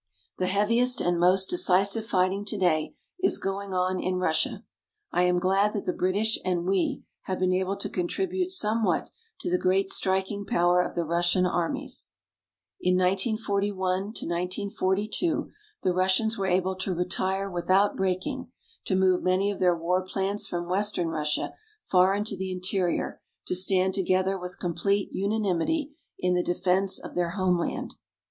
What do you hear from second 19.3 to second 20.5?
of their war plants